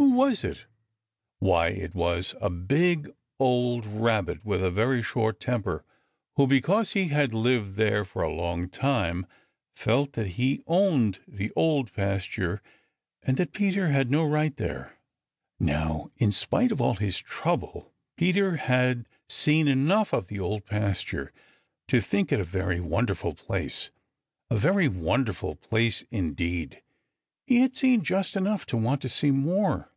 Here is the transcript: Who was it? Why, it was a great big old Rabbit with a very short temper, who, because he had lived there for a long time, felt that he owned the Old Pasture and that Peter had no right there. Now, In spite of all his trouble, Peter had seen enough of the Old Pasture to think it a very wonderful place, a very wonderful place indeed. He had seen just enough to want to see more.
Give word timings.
Who 0.00 0.14
was 0.14 0.44
it? 0.44 0.66
Why, 1.40 1.68
it 1.68 1.92
was 1.92 2.32
a 2.40 2.48
great 2.50 2.68
big 2.68 3.10
old 3.40 3.84
Rabbit 3.84 4.44
with 4.44 4.62
a 4.62 4.70
very 4.70 5.02
short 5.02 5.40
temper, 5.40 5.84
who, 6.36 6.46
because 6.46 6.92
he 6.92 7.08
had 7.08 7.34
lived 7.34 7.74
there 7.76 8.04
for 8.04 8.22
a 8.22 8.32
long 8.32 8.68
time, 8.68 9.26
felt 9.74 10.12
that 10.12 10.28
he 10.30 10.62
owned 10.68 11.18
the 11.26 11.50
Old 11.56 11.92
Pasture 11.92 12.62
and 13.24 13.36
that 13.38 13.52
Peter 13.52 13.88
had 13.88 14.08
no 14.08 14.24
right 14.24 14.56
there. 14.56 14.96
Now, 15.58 16.10
In 16.16 16.30
spite 16.30 16.70
of 16.70 16.80
all 16.80 16.94
his 16.94 17.18
trouble, 17.18 17.92
Peter 18.16 18.56
had 18.56 19.08
seen 19.28 19.66
enough 19.66 20.12
of 20.14 20.28
the 20.28 20.38
Old 20.38 20.64
Pasture 20.64 21.32
to 21.88 22.00
think 22.00 22.30
it 22.30 22.38
a 22.40 22.44
very 22.44 22.80
wonderful 22.80 23.34
place, 23.34 23.90
a 24.48 24.56
very 24.56 24.86
wonderful 24.86 25.56
place 25.56 26.04
indeed. 26.12 26.82
He 27.46 27.60
had 27.60 27.74
seen 27.76 28.02
just 28.04 28.36
enough 28.36 28.66
to 28.66 28.76
want 28.76 29.00
to 29.00 29.08
see 29.08 29.30
more. 29.30 29.90